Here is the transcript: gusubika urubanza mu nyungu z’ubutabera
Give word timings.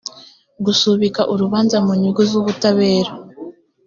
gusubika 0.65 1.21
urubanza 1.33 1.77
mu 1.85 1.91
nyungu 1.99 2.21
z’ubutabera 2.29 3.11